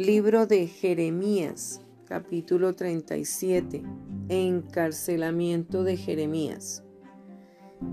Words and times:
Libro 0.00 0.46
de 0.46 0.66
Jeremías, 0.66 1.82
capítulo 2.06 2.74
37. 2.74 3.82
Encarcelamiento 4.30 5.84
de 5.84 5.98
Jeremías. 5.98 6.82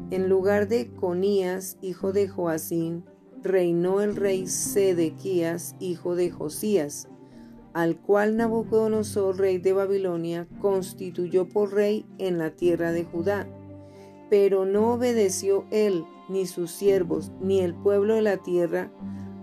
En 0.10 0.30
lugar 0.30 0.70
de 0.70 0.88
Conías, 0.88 1.78
hijo 1.82 2.14
de 2.14 2.30
Joacín, 2.30 3.04
reinó 3.44 4.00
el 4.00 4.16
rey 4.16 4.48
Sedequías, 4.48 5.76
hijo 5.82 6.16
de 6.16 6.32
Josías, 6.32 7.10
al 7.74 8.00
cual 8.00 8.38
Nabucodonosor, 8.38 9.38
rey 9.38 9.58
de 9.58 9.74
Babilonia, 9.74 10.48
constituyó 10.62 11.50
por 11.50 11.74
rey 11.74 12.06
en 12.20 12.38
la 12.38 12.52
tierra 12.52 12.94
de 12.94 13.04
Judá. 13.04 13.50
Pero 14.30 14.66
no 14.66 14.94
obedeció 14.94 15.66
él, 15.72 16.06
ni 16.30 16.46
sus 16.46 16.72
siervos, 16.72 17.34
ni 17.42 17.60
el 17.60 17.76
pueblo 17.76 18.16
de 18.16 18.22
la 18.22 18.38
tierra, 18.38 18.94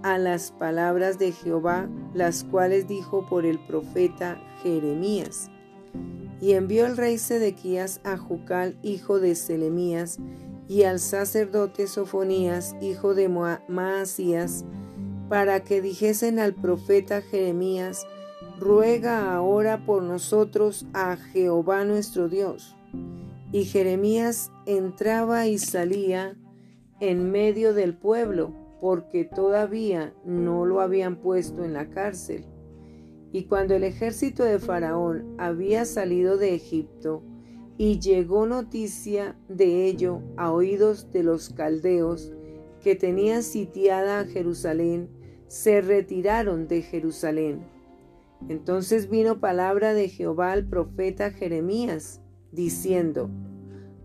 a 0.05 0.19
las 0.19 0.53
palabras 0.53 1.19
de 1.19 1.33
Jehová, 1.33 1.89
las 2.13 2.45
cuales 2.45 2.87
dijo 2.87 3.27
por 3.27 3.47
el 3.47 3.59
profeta 3.59 4.39
Jeremías. 4.63 5.51
Y 6.43 6.53
envió 6.53 6.85
el 6.85 6.99
rey 6.99 7.17
Sedequías 7.17 8.03
a 8.05 8.19
Jucal, 8.19 8.79
hijo 8.83 9.19
de 9.19 9.35
Selemías, 9.35 10.19
y 10.69 10.83
al 10.83 11.01
sacerdote 11.01 11.87
Sofonías, 11.87 12.77
hijo 12.83 13.15
de 13.15 13.31
Maasías, 13.67 14.67
para 15.31 15.65
que 15.65 15.81
dijesen 15.81 16.39
al 16.39 16.53
profeta 16.53 17.23
Jeremías, 17.23 18.07
ruega 18.61 19.35
ahora 19.35 19.87
por 19.87 20.03
nosotros 20.03 20.85
a 20.93 21.17
Jehová 21.17 21.87
nuestro 21.87 22.29
Dios. 22.29 22.77
Y 23.53 23.65
Jeremías 23.65 24.53
entraba 24.67 25.47
y 25.47 25.57
salía 25.57 26.37
en 27.01 27.31
medio 27.31 27.73
del 27.73 27.97
pueblo, 27.97 28.64
porque 28.85 29.25
todavía 29.25 30.13
no 30.27 30.67
lo 30.67 30.83
habían 30.83 31.17
puesto 31.17 31.65
en 31.65 31.73
la 31.73 31.89
cárcel. 31.89 32.45
Y 33.33 33.45
cuando 33.45 33.75
el 33.75 33.83
ejército 33.83 34.45
de 34.45 34.59
Faraón 34.59 35.37
había 35.39 35.87
salido 35.87 36.37
de 36.37 36.55
Egipto, 36.55 37.23
y 37.79 37.99
llegó 37.99 38.45
noticia 38.45 39.39
de 39.49 39.87
ello 39.87 40.21
a 40.37 40.53
oídos 40.53 41.11
de 41.13 41.23
los 41.23 41.49
caldeos 41.49 42.31
que 42.83 42.95
tenían 42.95 43.43
sitiada 43.43 44.21
a 44.21 44.27
Jerusalén, 44.27 45.09
se 45.47 45.81
retiraron 45.81 46.69
de 46.69 46.83
Jerusalén. 46.83 47.63
Entonces 48.51 49.09
vino 49.09 49.41
palabra 49.41 49.95
de 49.95 50.11
Jehová 50.11 50.53
al 50.53 50.67
profeta 50.67 51.31
Jeremías, 51.31 52.21
diciendo, 52.53 53.31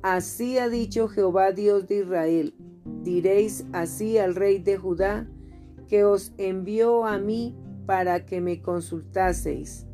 Así 0.03 0.57
ha 0.57 0.69
dicho 0.69 1.09
Jehová 1.09 1.51
Dios 1.51 1.85
de 1.85 1.97
Israel, 1.97 2.53
Diréis 3.03 3.65
así 3.71 4.17
al 4.17 4.35
rey 4.35 4.59
de 4.59 4.77
Judá, 4.77 5.25
que 5.87 6.03
os 6.03 6.33
envió 6.37 7.05
a 7.05 7.17
mí 7.17 7.55
para 7.85 8.25
que 8.25 8.41
me 8.41 8.61
consultaseis. 8.61 9.85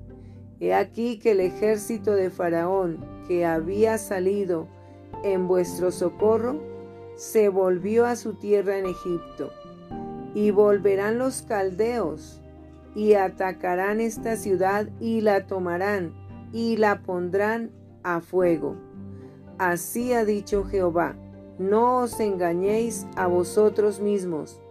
He 0.59 0.73
aquí 0.73 1.19
que 1.19 1.31
el 1.31 1.39
ejército 1.39 2.13
de 2.13 2.29
Faraón, 2.29 3.05
que 3.27 3.45
había 3.45 3.97
salido 3.97 4.67
en 5.23 5.47
vuestro 5.47 5.91
socorro, 5.91 6.59
se 7.15 7.49
volvió 7.49 8.05
a 8.05 8.15
su 8.15 8.33
tierra 8.33 8.77
en 8.77 8.87
Egipto. 8.87 9.51
Y 10.33 10.51
volverán 10.51 11.17
los 11.17 11.43
caldeos, 11.43 12.41
y 12.95 13.13
atacarán 13.13 14.01
esta 14.01 14.35
ciudad, 14.35 14.89
y 14.99 15.21
la 15.21 15.45
tomarán, 15.45 16.13
y 16.51 16.77
la 16.77 17.03
pondrán 17.03 17.71
a 18.03 18.19
fuego. 18.19 18.75
Así 19.57 20.11
ha 20.13 20.25
dicho 20.25 20.65
Jehová 20.65 21.15
no 21.57 21.99
os 21.99 22.19
engañéis 22.19 23.07
a 23.15 23.27
vosotros 23.27 23.99
mismos, 23.99 24.61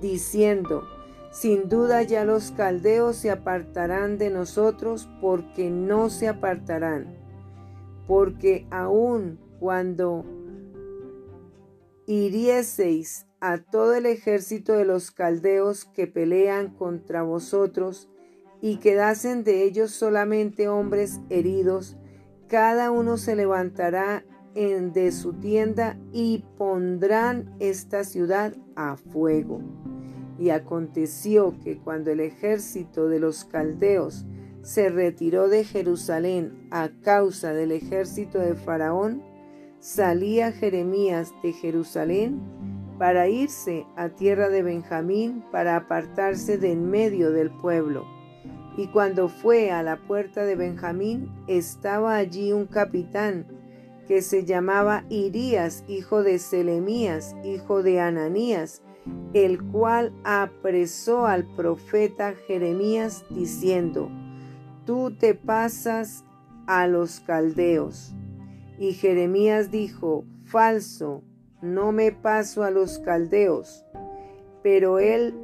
diciendo, 0.00 0.84
sin 1.30 1.68
duda 1.68 2.02
ya 2.02 2.24
los 2.24 2.50
caldeos 2.50 3.16
se 3.16 3.30
apartarán 3.30 4.18
de 4.18 4.30
nosotros 4.30 5.08
porque 5.20 5.70
no 5.70 6.10
se 6.10 6.28
apartarán, 6.28 7.16
porque 8.06 8.66
aun 8.70 9.38
cuando 9.58 10.24
hirieseis 12.06 13.26
a 13.40 13.58
todo 13.58 13.94
el 13.94 14.06
ejército 14.06 14.72
de 14.72 14.84
los 14.84 15.10
caldeos 15.10 15.84
que 15.84 16.06
pelean 16.06 16.74
contra 16.74 17.22
vosotros, 17.22 18.08
y 18.60 18.76
quedasen 18.78 19.44
de 19.44 19.64
ellos 19.64 19.90
solamente 19.90 20.68
hombres 20.68 21.20
heridos, 21.28 21.96
cada 22.48 22.90
uno 22.90 23.16
se 23.16 23.36
levantará 23.36 24.24
de 24.56 25.12
su 25.12 25.34
tienda 25.34 25.98
y 26.12 26.42
pondrán 26.56 27.54
esta 27.60 28.04
ciudad 28.04 28.54
a 28.74 28.96
fuego. 28.96 29.60
Y 30.38 30.48
aconteció 30.48 31.54
que 31.62 31.76
cuando 31.76 32.10
el 32.10 32.20
ejército 32.20 33.08
de 33.10 33.20
los 33.20 33.44
caldeos 33.44 34.24
se 34.62 34.88
retiró 34.88 35.48
de 35.48 35.64
Jerusalén 35.64 36.68
a 36.70 36.88
causa 37.02 37.52
del 37.52 37.70
ejército 37.70 38.38
de 38.38 38.54
Faraón, 38.54 39.22
salía 39.78 40.52
Jeremías 40.52 41.34
de 41.42 41.52
Jerusalén 41.52 42.40
para 42.98 43.28
irse 43.28 43.84
a 43.94 44.08
tierra 44.08 44.48
de 44.48 44.62
Benjamín 44.62 45.44
para 45.52 45.76
apartarse 45.76 46.56
de 46.56 46.72
en 46.72 46.88
medio 46.88 47.30
del 47.30 47.50
pueblo. 47.50 48.06
Y 48.78 48.86
cuando 48.86 49.28
fue 49.28 49.70
a 49.70 49.82
la 49.82 49.98
puerta 49.98 50.44
de 50.44 50.56
Benjamín, 50.56 51.30
estaba 51.46 52.16
allí 52.16 52.52
un 52.52 52.66
capitán 52.66 53.55
que 54.06 54.22
se 54.22 54.44
llamaba 54.44 55.04
Irías, 55.08 55.84
hijo 55.88 56.22
de 56.22 56.38
Selemías, 56.38 57.34
hijo 57.44 57.82
de 57.82 58.00
Ananías, 58.00 58.82
el 59.34 59.62
cual 59.62 60.12
apresó 60.24 61.26
al 61.26 61.44
profeta 61.56 62.34
Jeremías 62.46 63.24
diciendo, 63.30 64.10
Tú 64.84 65.12
te 65.18 65.34
pasas 65.34 66.24
a 66.66 66.86
los 66.86 67.20
caldeos. 67.20 68.14
Y 68.78 68.92
Jeremías 68.92 69.70
dijo, 69.70 70.24
Falso, 70.44 71.22
no 71.60 71.92
me 71.92 72.12
paso 72.12 72.62
a 72.62 72.70
los 72.70 72.98
caldeos. 73.00 73.84
Pero 74.62 74.98
él 74.98 75.34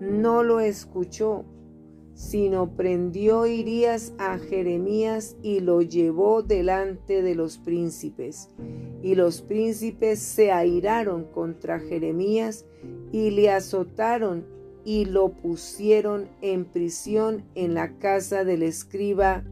no 0.00 0.42
lo 0.42 0.60
escuchó 0.60 1.44
sino 2.18 2.74
prendió 2.74 3.46
Irías 3.46 4.12
a 4.18 4.38
Jeremías 4.38 5.36
y 5.40 5.60
lo 5.60 5.82
llevó 5.82 6.42
delante 6.42 7.22
de 7.22 7.36
los 7.36 7.58
príncipes. 7.58 8.48
Y 9.04 9.14
los 9.14 9.40
príncipes 9.40 10.18
se 10.18 10.50
airaron 10.50 11.26
contra 11.26 11.78
Jeremías 11.78 12.66
y 13.12 13.30
le 13.30 13.52
azotaron 13.52 14.44
y 14.84 15.04
lo 15.04 15.28
pusieron 15.28 16.28
en 16.42 16.64
prisión 16.64 17.44
en 17.54 17.74
la 17.74 17.98
casa 17.98 18.42
del 18.42 18.64
escriba 18.64 19.44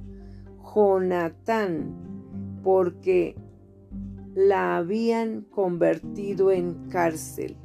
Jonatán, 0.74 1.94
porque 2.64 3.36
la 4.34 4.76
habían 4.76 5.42
convertido 5.42 6.50
en 6.50 6.88
cárcel. 6.88 7.56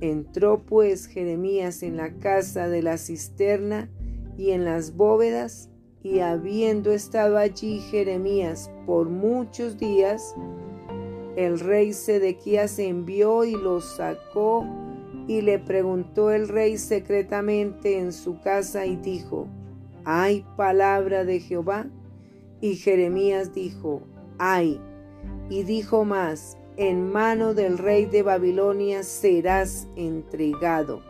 Entró 0.00 0.64
pues 0.64 1.08
Jeremías 1.08 1.82
en 1.82 1.98
la 1.98 2.14
casa 2.14 2.68
de 2.68 2.80
la 2.80 2.96
cisterna 2.96 3.90
y 4.36 4.50
en 4.50 4.64
las 4.64 4.96
bóvedas, 4.96 5.70
y 6.02 6.20
habiendo 6.20 6.92
estado 6.92 7.38
allí 7.38 7.80
Jeremías 7.90 8.70
por 8.86 9.08
muchos 9.08 9.78
días, 9.78 10.34
el 11.36 11.58
rey 11.58 11.92
Sedequías 11.92 12.78
envió 12.78 13.44
y 13.44 13.52
lo 13.52 13.80
sacó 13.80 14.66
y 15.26 15.40
le 15.40 15.58
preguntó 15.58 16.30
el 16.30 16.48
rey 16.48 16.76
secretamente 16.76 17.98
en 17.98 18.12
su 18.12 18.40
casa 18.40 18.86
y 18.86 18.96
dijo, 18.96 19.48
¿hay 20.04 20.44
palabra 20.56 21.24
de 21.24 21.40
Jehová? 21.40 21.86
Y 22.60 22.76
Jeremías 22.76 23.54
dijo, 23.54 24.02
hay. 24.38 24.80
Y 25.48 25.62
dijo 25.62 26.04
más, 26.04 26.58
en 26.76 27.10
mano 27.10 27.54
del 27.54 27.78
rey 27.78 28.06
de 28.06 28.22
Babilonia 28.22 29.02
serás 29.02 29.88
entregado. 29.96 31.02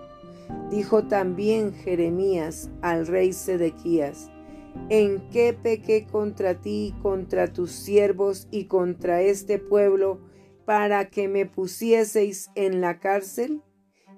Dijo 0.70 1.06
también 1.06 1.72
Jeremías 1.72 2.70
al 2.82 3.06
rey 3.06 3.32
Sedequías, 3.32 4.30
¿en 4.88 5.28
qué 5.30 5.52
pequé 5.52 6.06
contra 6.06 6.60
ti, 6.60 6.94
contra 7.02 7.52
tus 7.52 7.70
siervos 7.70 8.48
y 8.50 8.64
contra 8.64 9.22
este 9.22 9.58
pueblo, 9.58 10.20
para 10.64 11.10
que 11.10 11.28
me 11.28 11.46
pusieseis 11.46 12.50
en 12.54 12.80
la 12.80 12.98
cárcel? 12.98 13.62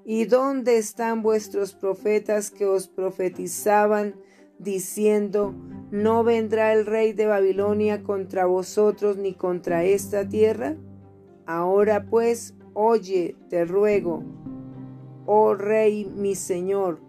¿Y 0.04 0.26
dónde 0.26 0.78
están 0.78 1.22
vuestros 1.22 1.74
profetas 1.74 2.50
que 2.50 2.64
os 2.64 2.86
profetizaban, 2.86 4.14
diciendo, 4.58 5.52
no 5.90 6.24
vendrá 6.24 6.72
el 6.72 6.86
rey 6.86 7.12
de 7.12 7.26
Babilonia 7.26 8.02
contra 8.02 8.46
vosotros 8.46 9.16
ni 9.16 9.34
contra 9.34 9.84
esta 9.84 10.28
tierra? 10.28 10.76
Ahora 11.44 12.06
pues, 12.08 12.54
oye, 12.72 13.36
te 13.48 13.64
ruego, 13.64 14.22
oh 15.26 15.54
Rey 15.54 16.04
mi 16.04 16.34
Señor, 16.34 17.00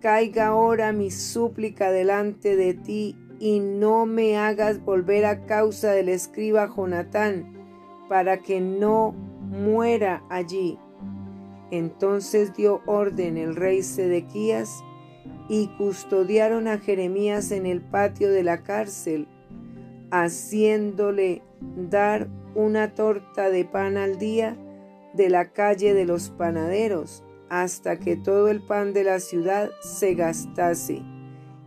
caiga 0.00 0.48
ahora 0.48 0.92
mi 0.92 1.10
súplica 1.10 1.90
delante 1.90 2.56
de 2.56 2.74
ti 2.74 3.16
y 3.38 3.60
no 3.60 4.06
me 4.06 4.36
hagas 4.36 4.84
volver 4.84 5.24
a 5.24 5.46
causa 5.46 5.92
del 5.92 6.08
escriba 6.08 6.68
Jonatán, 6.74 7.54
para 8.08 8.38
que 8.38 8.60
no 8.60 9.12
muera 9.12 10.22
allí. 10.28 10.78
Entonces 11.70 12.54
dio 12.54 12.82
orden 12.86 13.36
el 13.36 13.56
rey 13.56 13.82
Sedequías 13.82 14.84
y 15.48 15.68
custodiaron 15.76 16.68
a 16.68 16.78
Jeremías 16.78 17.50
en 17.50 17.66
el 17.66 17.80
patio 17.80 18.30
de 18.30 18.42
la 18.42 18.62
cárcel, 18.62 19.26
haciéndole 20.10 21.42
dar 21.90 22.28
una 22.54 22.94
torta 22.94 23.50
de 23.50 23.64
pan 23.64 23.96
al 23.96 24.18
día 24.18 24.56
de 25.14 25.30
la 25.30 25.52
calle 25.52 25.94
de 25.94 26.04
los 26.04 26.30
panaderos, 26.30 27.24
hasta 27.48 27.98
que 27.98 28.16
todo 28.16 28.48
el 28.48 28.60
pan 28.60 28.92
de 28.92 29.04
la 29.04 29.20
ciudad 29.20 29.70
se 29.80 30.14
gastase. 30.14 31.02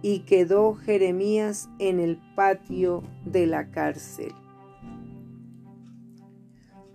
Y 0.02 0.20
quedó 0.20 0.76
Jeremías 0.76 1.70
en 1.78 2.00
el 2.00 2.20
patio 2.36 3.04
de 3.26 3.48
la 3.48 3.70
cárcel. 3.70 4.32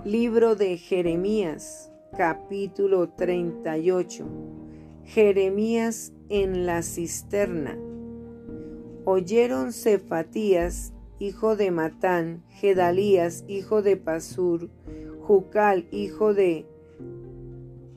Libro 0.05 0.55
de 0.55 0.79
Jeremías, 0.79 1.91
capítulo 2.17 3.11
38. 3.11 4.27
Jeremías 5.05 6.13
en 6.29 6.67
la 6.67 6.83
cisterna. 6.83 7.79
Oyeron 9.05 9.73
Cefatías, 9.73 10.95
hijo 11.19 11.57
de 11.57 11.71
Matán, 11.71 12.43
Gedalías, 12.49 13.45
hijo 13.49 13.83
de 13.83 13.97
Pasur, 13.99 14.71
Jucal, 15.21 15.87
hijo 15.91 16.33
de 16.33 16.67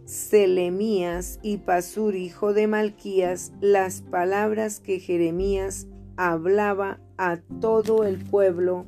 Selemías 0.07 1.37
y 1.43 1.57
Pasur, 1.57 2.15
hijo 2.15 2.53
de 2.53 2.65
Malquías, 2.65 3.51
las 3.59 4.01
palabras 4.01 4.79
que 4.79 5.01
Jeremías 5.01 5.85
hablaba 6.15 7.01
a 7.17 7.41
todo 7.59 8.05
el 8.05 8.17
pueblo, 8.23 8.85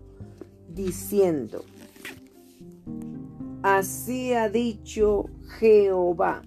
diciendo, 0.70 1.66
Así 3.64 4.32
ha 4.32 4.48
dicho 4.48 5.26
Jehová, 5.60 6.42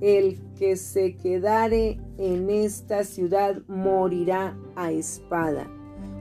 el 0.00 0.38
que 0.56 0.76
se 0.76 1.16
quedare 1.16 1.98
en 2.18 2.48
esta 2.48 3.02
ciudad 3.02 3.62
morirá 3.66 4.56
a 4.76 4.92
espada, 4.92 5.68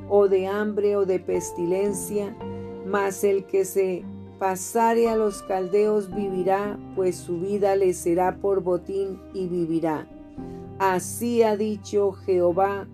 o 0.10 0.28
de 0.28 0.48
hambre 0.48 0.96
o 0.96 1.06
de 1.06 1.20
pestilencia, 1.20 2.36
mas 2.88 3.24
el 3.24 3.46
que 3.46 3.66
se 3.66 4.04
pasare 4.40 5.10
a 5.10 5.16
los 5.16 5.42
caldeos 5.44 6.14
vivirá, 6.14 6.78
pues 6.96 7.16
su 7.16 7.40
vida 7.40 7.76
le 7.76 7.94
será 7.94 8.38
por 8.38 8.62
botín 8.62 9.20
y 9.34 9.48
vivirá. 9.48 10.08
Así 10.80 11.42
ha 11.44 11.56
dicho 11.56 12.12
Jehová, 12.12 12.88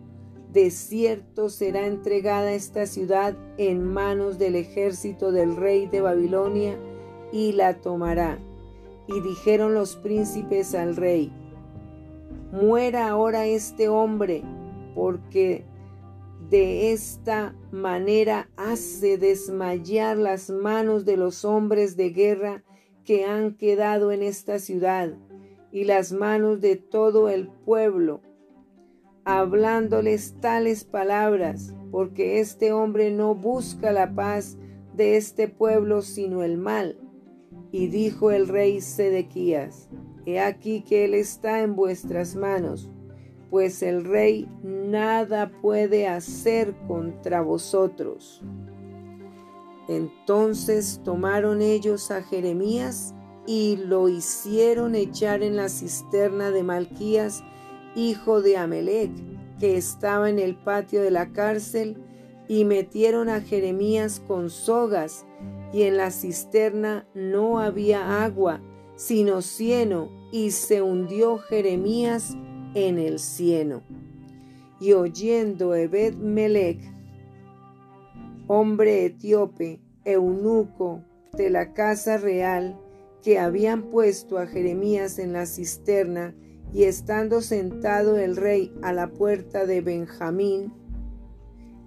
de 0.53 0.69
cierto 0.69 1.49
será 1.49 1.87
entregada 1.87 2.51
esta 2.51 2.85
ciudad 2.85 3.35
en 3.57 3.83
manos 3.83 4.37
del 4.37 4.55
ejército 4.55 5.31
del 5.31 5.55
rey 5.55 5.87
de 5.87 6.01
Babilonia, 6.01 6.77
y 7.31 7.53
la 7.53 7.75
tomará. 7.75 8.37
Y 9.07 9.21
dijeron 9.21 9.73
los 9.73 9.95
príncipes 9.95 10.75
al 10.75 10.95
rey, 10.95 11.31
muera 12.51 13.09
ahora 13.09 13.45
este 13.45 13.89
hombre, 13.89 14.43
porque 14.93 15.63
de 16.51 16.91
esta 16.91 17.55
manera 17.71 18.49
hace 18.57 19.17
desmayar 19.17 20.17
las 20.17 20.49
manos 20.49 21.05
de 21.05 21.15
los 21.15 21.45
hombres 21.45 21.95
de 21.95 22.09
guerra 22.09 22.61
que 23.05 23.23
han 23.23 23.55
quedado 23.55 24.11
en 24.11 24.21
esta 24.21 24.59
ciudad 24.59 25.13
y 25.71 25.85
las 25.85 26.11
manos 26.11 26.59
de 26.59 26.75
todo 26.75 27.29
el 27.29 27.47
pueblo, 27.47 28.19
hablándoles 29.23 30.35
tales 30.41 30.83
palabras, 30.83 31.73
porque 31.89 32.41
este 32.41 32.73
hombre 32.73 33.11
no 33.11 33.33
busca 33.33 33.93
la 33.93 34.13
paz 34.13 34.57
de 34.93 35.15
este 35.15 35.47
pueblo, 35.47 36.01
sino 36.01 36.43
el 36.43 36.57
mal. 36.57 36.99
Y 37.71 37.87
dijo 37.87 38.29
el 38.29 38.49
rey 38.49 38.81
Sedequías, 38.81 39.89
He 40.25 40.41
aquí 40.41 40.81
que 40.81 41.05
él 41.05 41.13
está 41.13 41.61
en 41.61 41.77
vuestras 41.77 42.35
manos 42.35 42.89
pues 43.51 43.83
el 43.83 44.05
rey 44.05 44.47
nada 44.63 45.51
puede 45.61 46.07
hacer 46.07 46.73
contra 46.87 47.41
vosotros. 47.41 48.41
Entonces 49.89 51.01
tomaron 51.03 51.61
ellos 51.61 52.11
a 52.11 52.23
Jeremías 52.23 53.13
y 53.45 53.75
lo 53.75 54.07
hicieron 54.07 54.95
echar 54.95 55.43
en 55.43 55.57
la 55.57 55.67
cisterna 55.67 56.49
de 56.49 56.63
Malquías, 56.63 57.43
hijo 57.93 58.41
de 58.41 58.55
Amelec, 58.55 59.11
que 59.59 59.75
estaba 59.75 60.29
en 60.29 60.39
el 60.39 60.55
patio 60.55 61.03
de 61.03 61.11
la 61.11 61.33
cárcel, 61.33 61.97
y 62.47 62.65
metieron 62.65 63.29
a 63.29 63.41
Jeremías 63.41 64.21
con 64.25 64.49
sogas, 64.49 65.25
y 65.73 65.83
en 65.83 65.97
la 65.97 66.11
cisterna 66.11 67.05
no 67.13 67.59
había 67.59 68.23
agua, 68.23 68.61
sino 68.95 69.41
cieno, 69.41 70.09
y 70.31 70.51
se 70.51 70.81
hundió 70.81 71.37
Jeremías 71.37 72.37
en 72.73 72.99
el 72.99 73.19
cielo. 73.19 73.83
Y 74.79 74.93
oyendo 74.93 75.75
Ebed 75.75 76.15
Melech, 76.15 76.81
hombre 78.47 79.05
etíope, 79.05 79.79
eunuco 80.05 81.03
de 81.33 81.49
la 81.49 81.73
casa 81.73 82.17
real, 82.17 82.79
que 83.21 83.37
habían 83.37 83.83
puesto 83.83 84.39
a 84.39 84.47
Jeremías 84.47 85.19
en 85.19 85.33
la 85.33 85.45
cisterna, 85.45 86.35
y 86.73 86.83
estando 86.83 87.41
sentado 87.41 88.17
el 88.17 88.37
rey 88.37 88.73
a 88.81 88.93
la 88.93 89.11
puerta 89.11 89.65
de 89.65 89.81
Benjamín, 89.81 90.73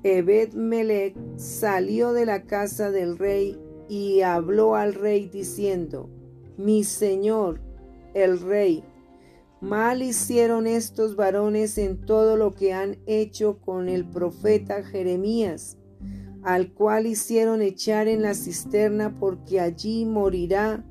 Ebed 0.03 0.53
Melech 0.53 1.17
salió 1.37 2.13
de 2.13 2.27
la 2.27 2.43
casa 2.43 2.91
del 2.91 3.17
rey 3.17 3.59
y 3.89 4.21
habló 4.21 4.75
al 4.75 4.93
rey 4.93 5.29
diciendo, 5.29 6.11
Mi 6.59 6.85
señor, 6.85 7.61
el 8.13 8.39
rey, 8.41 8.85
Mal 9.65 10.03
hicieron 10.03 10.67
estos 10.67 11.17
varones 11.17 11.79
en 11.79 11.97
todo 12.05 12.37
lo 12.37 12.53
que 12.53 12.75
han 12.75 12.99
hecho 13.07 13.61
con 13.63 13.89
el 13.89 14.05
profeta 14.05 14.83
Jeremías, 14.83 15.79
al 16.43 16.75
cual 16.75 17.07
hicieron 17.07 17.63
echar 17.63 18.07
en 18.07 18.21
la 18.21 18.35
cisterna 18.35 19.15
porque 19.19 19.61
allí 19.61 20.05
morirá 20.05 20.85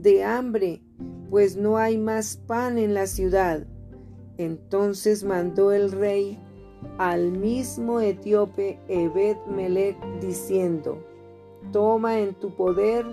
de 0.00 0.24
hambre, 0.24 0.82
pues 1.30 1.56
no 1.56 1.76
hay 1.78 1.98
más 1.98 2.36
pan 2.36 2.78
en 2.78 2.94
la 2.94 3.06
ciudad. 3.06 3.64
Entonces 4.38 5.22
mandó 5.22 5.70
el 5.70 5.92
rey 5.92 6.36
al 6.98 7.30
mismo 7.30 8.00
etíope 8.00 8.80
Ebed 8.88 9.36
Melech 9.46 9.96
diciendo, 10.20 10.98
Toma 11.70 12.18
en 12.18 12.34
tu 12.34 12.56
poder 12.56 13.06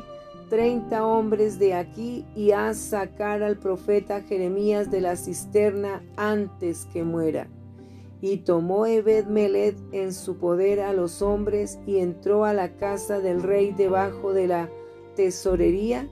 treinta 0.54 1.04
hombres 1.04 1.58
de 1.58 1.74
aquí 1.74 2.28
y 2.36 2.52
haz 2.52 2.78
sacar 2.78 3.42
al 3.42 3.58
profeta 3.58 4.22
Jeremías 4.22 4.92
de 4.92 5.02
la 5.02 5.16
cisterna 5.16 6.04
antes 6.16 6.86
que 6.94 7.04
muera. 7.04 7.48
Y 8.22 8.38
tomó 8.38 8.86
Ebed 8.86 9.26
Meled 9.26 9.74
en 9.92 10.14
su 10.14 10.38
poder 10.38 10.80
a 10.82 10.94
los 10.94 11.24
hombres 11.24 11.80
y 11.88 11.98
entró 11.98 12.46
a 12.46 12.54
la 12.54 12.76
casa 12.76 13.20
del 13.20 13.42
rey 13.42 13.72
debajo 13.72 14.32
de 14.32 14.46
la 14.46 14.70
tesorería 15.16 16.08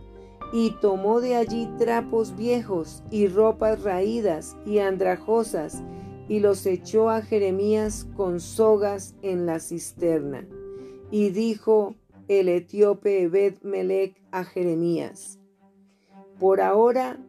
y 0.52 0.72
tomó 0.82 1.22
de 1.22 1.36
allí 1.36 1.70
trapos 1.78 2.36
viejos 2.36 3.04
y 3.12 3.28
ropas 3.28 3.84
raídas 3.84 4.58
y 4.66 4.80
andrajosas 4.80 5.84
y 6.28 6.40
los 6.40 6.66
echó 6.66 7.12
a 7.12 7.22
Jeremías 7.22 8.08
con 8.18 8.40
sogas 8.40 9.14
en 9.22 9.46
la 9.46 9.60
cisterna. 9.60 10.48
Y 11.12 11.30
dijo 11.30 11.94
el 12.40 12.48
etíope 12.48 13.24
Ebed 13.24 13.62
Melech 13.62 14.16
a 14.32 14.46
Jeremías. 14.46 15.38
Por 16.40 16.62
ahora, 16.62 17.20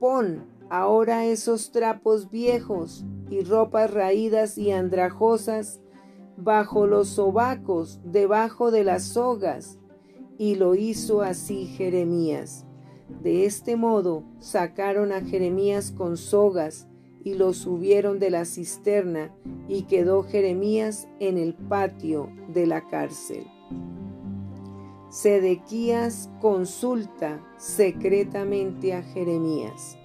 pon 0.00 0.44
ahora 0.70 1.24
esos 1.24 1.70
trapos 1.70 2.28
viejos 2.28 3.04
y 3.30 3.44
ropas 3.44 3.94
raídas 3.94 4.58
y 4.58 4.72
andrajosas 4.72 5.80
bajo 6.36 6.88
los 6.88 7.10
sobacos, 7.10 8.00
debajo 8.04 8.72
de 8.72 8.82
las 8.82 9.04
sogas. 9.04 9.78
Y 10.36 10.56
lo 10.56 10.74
hizo 10.74 11.22
así 11.22 11.66
Jeremías. 11.66 12.66
De 13.22 13.44
este 13.44 13.76
modo 13.76 14.24
sacaron 14.40 15.12
a 15.12 15.20
Jeremías 15.20 15.92
con 15.92 16.16
sogas 16.16 16.88
y 17.22 17.34
lo 17.34 17.52
subieron 17.52 18.18
de 18.18 18.30
la 18.30 18.44
cisterna 18.44 19.32
y 19.68 19.82
quedó 19.82 20.24
Jeremías 20.24 21.08
en 21.20 21.38
el 21.38 21.54
patio 21.54 22.32
de 22.48 22.66
la 22.66 22.88
cárcel. 22.88 23.46
Sedequías 25.10 26.28
consulta 26.38 27.42
secretamente 27.56 28.92
a 28.92 29.02
Jeremías. 29.02 29.96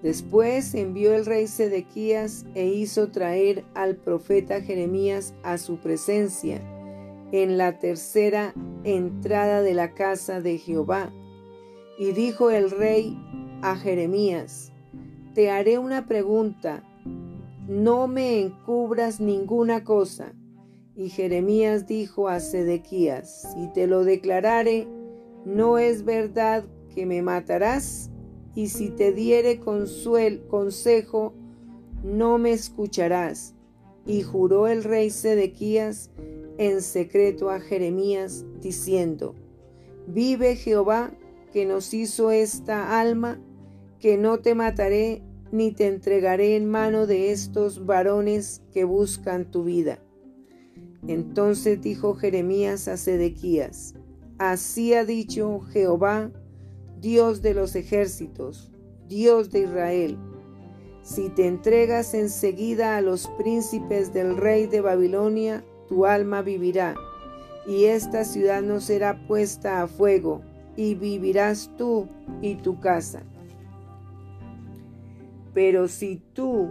Después 0.00 0.74
envió 0.74 1.12
el 1.14 1.26
rey 1.26 1.48
Sedequías 1.48 2.46
e 2.54 2.66
hizo 2.66 3.10
traer 3.10 3.64
al 3.74 3.96
profeta 3.96 4.60
Jeremías 4.60 5.34
a 5.42 5.58
su 5.58 5.78
presencia 5.78 6.60
en 7.32 7.58
la 7.58 7.80
tercera 7.80 8.54
entrada 8.84 9.60
de 9.62 9.74
la 9.74 9.94
casa 9.94 10.40
de 10.40 10.58
Jehová. 10.58 11.12
Y 11.98 12.12
dijo 12.12 12.50
el 12.50 12.70
rey 12.70 13.18
a 13.62 13.74
Jeremías, 13.74 14.72
Te 15.34 15.50
haré 15.50 15.78
una 15.78 16.06
pregunta, 16.06 16.84
no 17.66 18.06
me 18.06 18.40
encubras 18.40 19.18
ninguna 19.18 19.82
cosa 19.82 20.32
y 20.96 21.08
Jeremías 21.08 21.86
dijo 21.86 22.28
a 22.28 22.40
Sedequías, 22.40 23.52
si 23.54 23.68
te 23.72 23.86
lo 23.86 24.04
declarare, 24.04 24.86
¿no 25.44 25.78
es 25.78 26.04
verdad 26.04 26.64
que 26.94 27.06
me 27.06 27.22
matarás? 27.22 28.10
y 28.54 28.68
si 28.68 28.90
te 28.90 29.12
diere 29.12 29.58
consuel, 29.58 30.46
consejo, 30.46 31.34
no 32.02 32.38
me 32.38 32.52
escucharás. 32.52 33.54
Y 34.06 34.22
juró 34.22 34.68
el 34.68 34.84
rey 34.84 35.10
Sedequías 35.10 36.10
en 36.58 36.82
secreto 36.82 37.50
a 37.50 37.58
Jeremías, 37.60 38.44
diciendo, 38.60 39.34
Vive 40.06 40.56
Jehová, 40.56 41.12
que 41.52 41.64
nos 41.66 41.94
hizo 41.94 42.30
esta 42.30 43.00
alma, 43.00 43.40
que 43.98 44.18
no 44.18 44.38
te 44.38 44.54
mataré 44.54 45.22
ni 45.50 45.72
te 45.72 45.86
entregaré 45.86 46.56
en 46.56 46.68
mano 46.68 47.06
de 47.06 47.30
estos 47.30 47.86
varones 47.86 48.62
que 48.72 48.84
buscan 48.84 49.50
tu 49.50 49.64
vida. 49.64 50.00
Entonces 51.06 51.80
dijo 51.80 52.14
Jeremías 52.14 52.88
a 52.88 52.96
Sedequías, 52.96 53.94
Así 54.38 54.94
ha 54.94 55.04
dicho 55.04 55.60
Jehová, 55.60 56.30
Dios 57.00 57.42
de 57.42 57.54
los 57.54 57.76
ejércitos, 57.76 58.72
Dios 59.08 59.50
de 59.50 59.60
Israel, 59.60 60.18
si 61.04 61.28
te 61.28 61.46
entregas 61.46 62.14
enseguida 62.14 62.96
a 62.96 63.02
los 63.02 63.28
príncipes 63.36 64.14
del 64.14 64.38
rey 64.38 64.66
de 64.66 64.80
Babilonia, 64.80 65.62
tu 65.86 66.06
alma 66.06 66.40
vivirá, 66.40 66.94
y 67.66 67.84
esta 67.84 68.24
ciudad 68.24 68.62
no 68.62 68.80
será 68.80 69.26
puesta 69.26 69.82
a 69.82 69.86
fuego, 69.86 70.40
y 70.76 70.94
vivirás 70.94 71.70
tú 71.76 72.08
y 72.40 72.54
tu 72.54 72.80
casa. 72.80 73.22
Pero 75.52 75.88
si 75.88 76.22
tú, 76.32 76.70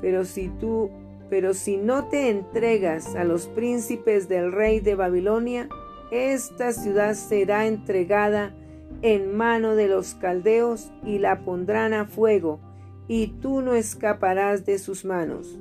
pero 0.00 0.24
si 0.24 0.48
tú, 0.48 0.88
pero 1.30 1.54
si 1.54 1.76
no 1.76 2.08
te 2.08 2.28
entregas 2.28 3.14
a 3.14 3.22
los 3.22 3.46
príncipes 3.46 4.28
del 4.28 4.52
rey 4.52 4.80
de 4.80 4.96
Babilonia, 4.96 5.68
esta 6.10 6.72
ciudad 6.72 7.14
será 7.14 7.68
entregada 7.68 8.52
en 9.00 9.36
mano 9.36 9.76
de 9.76 9.86
los 9.86 10.14
caldeos 10.14 10.90
y 11.04 11.18
la 11.18 11.44
pondrán 11.44 11.94
a 11.94 12.06
fuego, 12.06 12.60
y 13.06 13.28
tú 13.40 13.62
no 13.62 13.74
escaparás 13.74 14.66
de 14.66 14.78
sus 14.78 15.04
manos. 15.04 15.58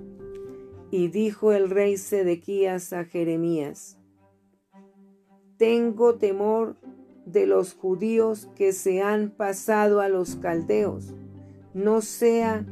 Y 0.91 1.09
dijo 1.09 1.53
el 1.53 1.69
rey 1.69 1.97
Sedequías 1.97 2.91
a 2.91 3.05
Jeremías, 3.05 3.99
Tengo 5.57 6.15
temor 6.15 6.77
de 7.25 7.45
los 7.45 7.75
judíos 7.75 8.49
que 8.55 8.73
se 8.73 9.03
han 9.03 9.29
pasado 9.29 10.01
a 10.01 10.09
los 10.09 10.35
caldeos, 10.35 11.13
no 11.75 12.01
sea 12.01 12.65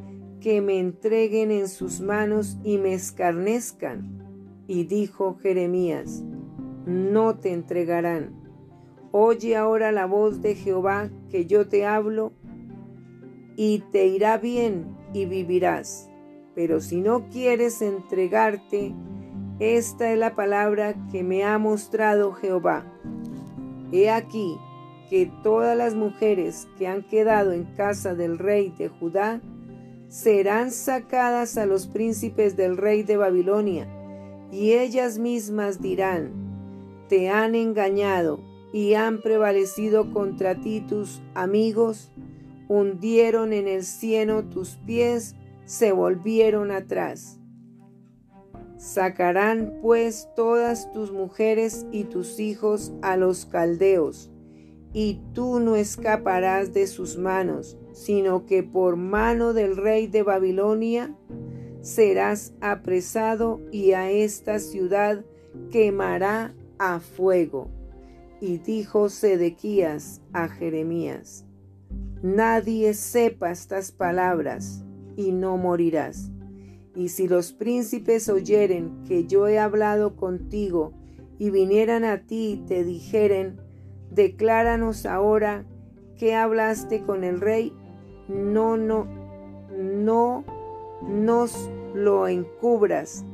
que 0.48 0.62
me 0.62 0.80
entreguen 0.80 1.52
en 1.52 1.68
sus 1.68 2.00
manos 2.00 2.58
y 2.64 2.78
me 2.78 2.94
escarnezcan. 2.94 4.64
Y 4.66 4.86
dijo 4.86 5.36
Jeremías, 5.42 6.24
no 6.86 7.38
te 7.38 7.52
entregarán. 7.52 8.34
Oye 9.12 9.58
ahora 9.58 9.92
la 9.92 10.06
voz 10.06 10.42
de 10.42 10.56
Jehová 10.56 11.10
que 11.30 11.48
yo 11.48 11.68
te 11.68 11.86
hablo, 11.86 12.32
y 13.58 13.80
te 13.92 14.08
irá 14.08 14.38
bien 14.38 14.96
y 15.14 15.26
vivirás. 15.26 16.10
Pero 16.56 16.80
si 16.80 17.02
no 17.02 17.28
quieres 17.28 17.82
entregarte, 17.82 18.96
esta 19.60 20.14
es 20.14 20.18
la 20.18 20.34
palabra 20.34 20.96
que 21.12 21.24
me 21.24 21.44
ha 21.44 21.58
mostrado 21.58 22.32
Jehová. 22.32 22.86
He 23.92 24.10
aquí 24.10 24.58
que 25.10 25.30
todas 25.44 25.78
las 25.78 25.94
mujeres 25.94 26.70
que 26.78 26.88
han 26.88 27.04
quedado 27.04 27.52
en 27.52 27.66
casa 27.76 28.16
del 28.16 28.40
rey 28.40 28.74
de 28.78 28.88
Judá 28.88 29.42
serán 30.08 30.72
sacadas 30.72 31.58
a 31.58 31.66
los 31.66 31.88
príncipes 31.88 32.56
del 32.56 32.78
rey 32.78 33.04
de 33.04 33.18
Babilonia, 33.18 33.88
y 34.52 34.74
ellas 34.74 35.18
mismas 35.18 35.82
dirán, 35.82 36.32
te 37.10 37.30
han 37.30 37.56
engañado 37.56 38.40
y 38.72 38.94
han 38.94 39.22
prevalecido 39.22 40.14
contra 40.14 40.56
ti 40.56 40.82
tus 40.82 41.22
amigos, 41.34 42.12
hundieron 42.68 43.54
en 43.54 43.68
el 43.68 43.84
cieno 43.84 44.44
tus 44.44 44.78
pies, 44.86 45.36
se 45.66 45.92
volvieron 45.92 46.72
atrás. 46.72 47.40
Sacarán 48.78 49.80
pues 49.82 50.30
todas 50.36 50.92
tus 50.92 51.12
mujeres 51.12 51.86
y 51.92 52.04
tus 52.04 52.40
hijos 52.40 52.94
a 53.02 53.18
los 53.18 53.46
caldeos, 53.46 54.30
y 55.00 55.22
tú 55.32 55.60
no 55.60 55.76
escaparás 55.76 56.74
de 56.74 56.88
sus 56.88 57.20
manos, 57.20 57.78
sino 57.94 58.48
que 58.48 58.64
por 58.64 58.96
mano 58.96 59.54
del 59.54 59.78
rey 59.78 60.08
de 60.08 60.24
Babilonia 60.24 61.16
serás 61.82 62.56
apresado 62.62 63.62
y 63.72 63.92
a 63.92 64.10
esta 64.10 64.58
ciudad 64.58 65.24
quemará 65.70 66.56
a 66.80 67.00
fuego. 67.00 67.70
Y 68.42 68.58
dijo 68.58 69.10
Sedequías 69.10 70.24
a 70.34 70.48
Jeremías, 70.48 71.46
Nadie 72.24 72.96
sepa 72.96 73.52
estas 73.52 73.92
palabras, 73.92 74.84
y 75.16 75.32
no 75.32 75.58
morirás. 75.58 76.32
Y 76.96 77.10
si 77.10 77.28
los 77.28 77.54
príncipes 77.54 78.30
oyeren 78.30 79.04
que 79.04 79.28
yo 79.28 79.48
he 79.48 79.60
hablado 79.60 80.16
contigo, 80.16 80.94
y 81.38 81.52
vinieran 81.52 82.04
a 82.04 82.24
ti 82.26 82.54
y 82.54 82.66
te 82.66 82.84
dijeren, 82.84 83.67
Decláranos 84.12 85.06
ahora 85.06 85.66
que 86.18 86.36
hablaste 86.36 87.04
con 87.04 87.24
el 87.24 87.42
rey, 87.42 87.74
no, 88.28 88.78
no, 88.78 89.08
no 89.72 90.44
nos 91.08 91.70
lo 91.94 92.28
encubras, 92.28 93.26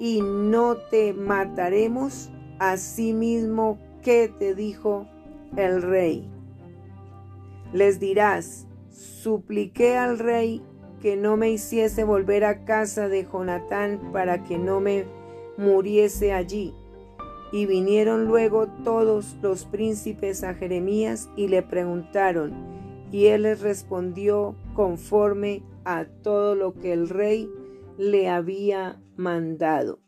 y 0.00 0.20
no 0.20 0.76
te 0.90 1.12
mataremos 1.12 2.30
Asimismo, 2.58 3.78
¿qué 4.02 4.32
te 4.36 4.54
dijo 4.56 5.06
el 5.56 5.80
rey? 5.80 6.28
Les 7.72 8.00
dirás, 8.00 8.66
supliqué 8.90 9.96
al 9.96 10.18
rey 10.18 10.60
que 11.00 11.16
no 11.16 11.36
me 11.36 11.50
hiciese 11.50 12.02
volver 12.02 12.44
a 12.44 12.64
casa 12.64 13.08
de 13.08 13.24
Jonatán 13.24 14.10
para 14.12 14.42
que 14.42 14.58
no 14.58 14.80
me 14.80 15.04
muriese 15.56 16.32
allí. 16.32 16.74
Y 17.52 17.66
vinieron 17.66 18.26
luego 18.26 18.66
todos 18.84 19.36
los 19.42 19.64
príncipes 19.64 20.44
a 20.44 20.54
Jeremías 20.54 21.30
y 21.36 21.48
le 21.48 21.62
preguntaron, 21.62 22.52
y 23.10 23.26
él 23.26 23.42
les 23.42 23.60
respondió 23.60 24.54
conforme 24.74 25.62
a 25.84 26.04
todo 26.04 26.54
lo 26.54 26.74
que 26.74 26.92
el 26.92 27.08
rey 27.08 27.50
le 27.96 28.28
había 28.28 29.00
mandado. 29.16 30.00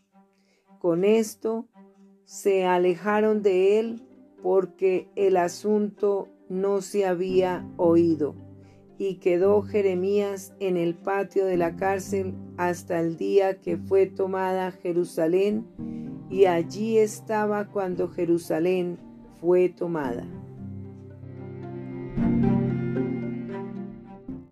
Con 0.78 1.04
esto 1.04 1.66
se 2.25 2.64
alejaron 2.64 3.42
de 3.42 3.80
él 3.80 4.02
porque 4.42 5.09
el 5.16 5.37
asunto 5.37 6.28
no 6.49 6.80
se 6.80 7.06
había 7.06 7.66
oído. 7.76 8.35
Y 8.99 9.16
quedó 9.16 9.62
Jeremías 9.62 10.52
en 10.61 10.76
el 10.76 10.94
patio 10.94 11.47
de 11.47 11.56
la 11.56 11.76
cárcel 11.76 12.35
hasta 12.59 13.00
el 13.00 13.16
día 13.16 13.59
que 13.61 13.78
fue 13.78 14.06
tomada 14.06 14.73
Jerusalén, 14.73 15.66
y 16.30 16.46
allí 16.46 16.99
estaba 16.99 17.66
cuando 17.66 18.08
Jerusalén 18.08 18.99
fue 19.40 19.68
tomada. 19.68 20.25